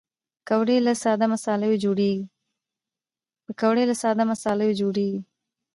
پکورې 3.47 3.85
له 3.91 3.95
ساده 4.03 4.25
مصالحو 4.31 4.77
جوړېږي 4.79 5.19